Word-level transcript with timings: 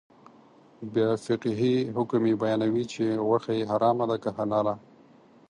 بیا 0.93 1.09
فقهي 1.25 1.75
حکم 1.95 2.21
یې 2.29 2.35
بیانوي 2.43 2.85
چې 2.93 3.03
غوښه 3.27 3.53
یې 3.59 3.69
حرامه 3.71 4.05
ده 4.09 4.17
که 4.23 4.29
حلاله. 4.37 4.75